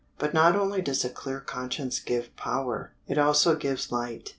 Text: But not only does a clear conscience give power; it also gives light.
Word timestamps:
But 0.17 0.33
not 0.33 0.55
only 0.55 0.81
does 0.81 1.05
a 1.05 1.11
clear 1.11 1.39
conscience 1.39 1.99
give 1.99 2.35
power; 2.35 2.91
it 3.05 3.19
also 3.19 3.55
gives 3.55 3.91
light. 3.91 4.29